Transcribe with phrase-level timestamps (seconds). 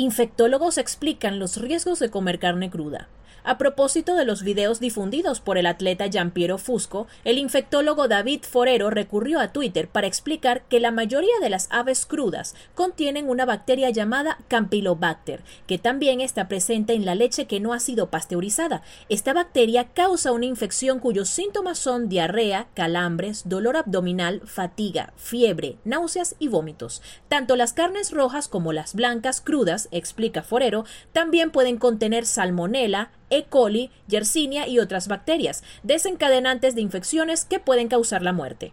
[0.00, 3.08] Infectólogos explican los riesgos de comer carne cruda.
[3.48, 8.90] A propósito de los videos difundidos por el atleta Giampiero Fusco, el infectólogo David Forero
[8.90, 13.88] recurrió a Twitter para explicar que la mayoría de las aves crudas contienen una bacteria
[13.88, 18.82] llamada Campylobacter, que también está presente en la leche que no ha sido pasteurizada.
[19.08, 26.34] Esta bacteria causa una infección cuyos síntomas son diarrea, calambres, dolor abdominal, fatiga, fiebre, náuseas
[26.38, 27.00] y vómitos.
[27.28, 33.44] Tanto las carnes rojas como las blancas crudas, explica Forero, también pueden contener salmonela, E.
[33.44, 38.72] coli, Yersinia y otras bacterias, desencadenantes de infecciones que pueden causar la muerte.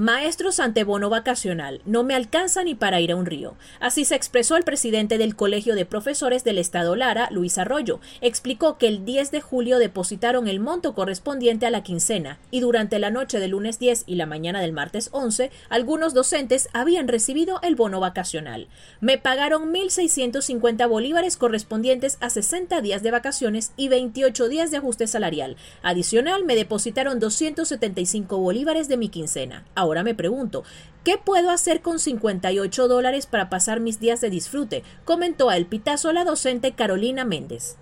[0.00, 3.56] Maestros ante bono vacacional, no me alcanza ni para ir a un río.
[3.80, 8.00] Así se expresó el presidente del Colegio de Profesores del Estado Lara, Luis Arroyo.
[8.22, 12.98] Explicó que el 10 de julio depositaron el monto correspondiente a la quincena y durante
[12.98, 17.60] la noche del lunes 10 y la mañana del martes 11, algunos docentes habían recibido
[17.62, 18.68] el bono vacacional.
[19.02, 25.06] Me pagaron 1.650 bolívares correspondientes a 60 días de vacaciones y 28 días de ajuste
[25.06, 25.56] salarial.
[25.82, 29.66] Adicional, me depositaron 275 bolívares de mi quincena.
[29.74, 30.64] Ahora me pregunto,
[31.04, 34.82] ¿qué puedo hacer con 58 dólares para pasar mis días de disfrute?
[35.04, 37.76] comentó a El Pitazo la docente Carolina Méndez.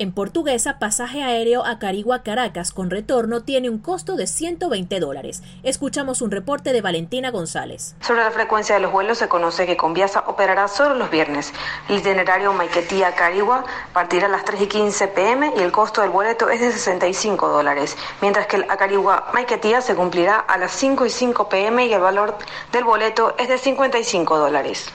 [0.00, 5.42] En portuguesa, pasaje aéreo a Carigua, Caracas con retorno tiene un costo de 120 dólares.
[5.64, 7.96] Escuchamos un reporte de Valentina González.
[8.00, 11.52] Sobre la frecuencia de los vuelos se conoce que Conviasa operará solo los viernes.
[11.88, 16.48] El itinerario Maiquetía-Carigua partirá a las 3 y 15 pm y el costo del boleto
[16.48, 21.48] es de 65 dólares, mientras que el Acarigua-Maiquetía se cumplirá a las 5 y 5
[21.48, 22.38] pm y el valor
[22.70, 24.92] del boleto es de 55 dólares.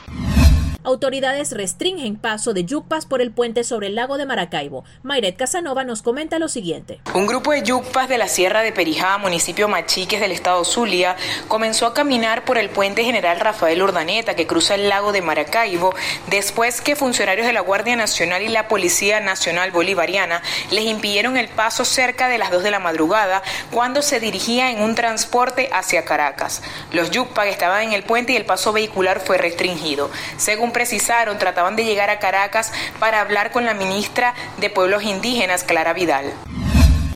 [0.85, 4.83] Autoridades restringen paso de yucpas por el puente sobre el lago de Maracaibo.
[5.01, 6.99] Mayret Casanova nos comenta lo siguiente.
[7.13, 11.16] Un grupo de yucpas de la Sierra de Perijá, municipio Machiques del estado Zulia,
[11.47, 15.95] comenzó a caminar por el puente general Rafael Urdaneta que cruza el lago de Maracaibo
[16.29, 21.47] después que funcionarios de la Guardia Nacional y la Policía Nacional Bolivariana les impidieron el
[21.47, 23.41] paso cerca de las 2 de la madrugada
[23.72, 26.61] cuando se dirigía en un transporte hacia Caracas.
[26.91, 30.11] Los yucpas estaban en el puente y el paso vehicular fue restringido.
[30.35, 35.63] Según precisaron, trataban de llegar a Caracas para hablar con la ministra de Pueblos Indígenas,
[35.63, 36.34] Clara Vidal.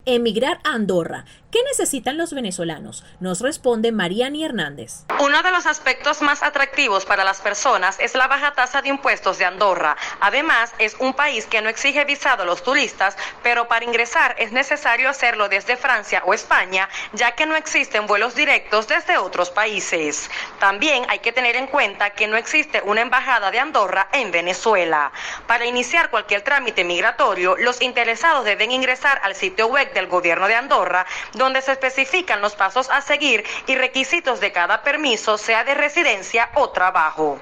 [0.10, 3.06] Emigrar a Andorra ¿Qué necesitan los venezolanos?
[3.22, 5.06] Nos responde Mariani Hernández.
[5.22, 9.38] Uno de los aspectos más atractivos para las personas es la baja tasa de impuestos
[9.38, 9.96] de Andorra.
[10.20, 14.52] Además, es un país que no exige visado a los turistas, pero para ingresar es
[14.52, 20.30] necesario hacerlo desde Francia o España, ya que no existen vuelos directos desde otros países.
[20.60, 25.14] También hay que tener en cuenta que no existe una embajada de Andorra en Venezuela.
[25.48, 30.56] Para iniciar cualquier trámite migratorio, los interesados deben ingresar al sitio web del gobierno de
[30.56, 35.74] Andorra, donde se especifican los pasos a seguir y requisitos de cada permiso, sea de
[35.74, 37.40] residencia o trabajo.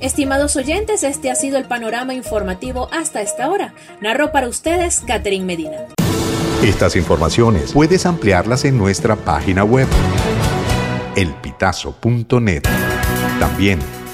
[0.00, 3.74] Estimados oyentes, este ha sido el panorama informativo hasta esta hora.
[4.00, 5.86] Narró para ustedes Catherine Medina.
[6.62, 9.86] Estas informaciones puedes ampliarlas en nuestra página web,
[11.14, 12.62] elpitazo.net.
[13.38, 13.78] También